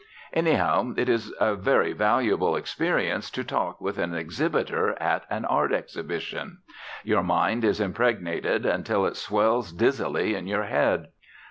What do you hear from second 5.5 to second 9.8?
exhibition. Your mind is impregnated, until it swells